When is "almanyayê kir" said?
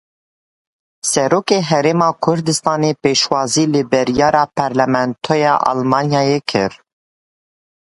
5.69-6.71